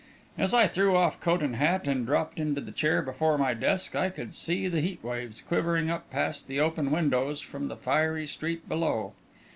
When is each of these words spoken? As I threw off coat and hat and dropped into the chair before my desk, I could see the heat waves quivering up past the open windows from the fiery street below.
As 0.35 0.51
I 0.51 0.65
threw 0.65 0.95
off 0.97 1.19
coat 1.21 1.43
and 1.43 1.57
hat 1.57 1.87
and 1.87 2.07
dropped 2.07 2.39
into 2.39 2.59
the 2.59 2.71
chair 2.71 3.03
before 3.03 3.37
my 3.37 3.53
desk, 3.53 3.95
I 3.95 4.09
could 4.09 4.33
see 4.33 4.67
the 4.67 4.81
heat 4.81 5.03
waves 5.03 5.41
quivering 5.41 5.91
up 5.91 6.09
past 6.09 6.47
the 6.47 6.59
open 6.59 6.89
windows 6.89 7.39
from 7.39 7.67
the 7.67 7.77
fiery 7.77 8.25
street 8.25 8.67
below. 8.67 9.13